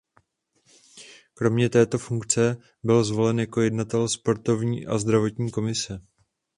[1.33, 5.99] Kromě této funkce byl zvolen jako jednatel sportovní a zdravotní komise.